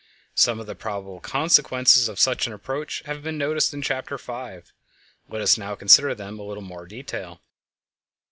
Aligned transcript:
Some 0.33 0.59
of 0.59 0.65
the 0.65 0.73
probable 0.73 1.19
consequences 1.19 2.09
of 2.09 2.19
such 2.19 2.47
an 2.47 2.53
approach 2.53 3.03
have 3.05 3.21
been 3.21 3.37
noticed 3.37 3.71
in 3.71 3.83
Chapter 3.83 4.17
5; 4.17 4.73
let 5.29 5.43
us 5.43 5.59
now 5.59 5.75
consider 5.75 6.15
them 6.15 6.39
a 6.39 6.43
little 6.43 6.63
more 6.63 6.85
in 6.85 6.89
detail. 6.89 7.39